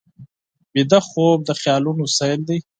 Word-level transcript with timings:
ویده 0.73 0.99
خوب 1.09 1.37
د 1.45 1.49
خیالونو 1.61 2.03
سیل 2.17 2.41
دی 2.47 2.57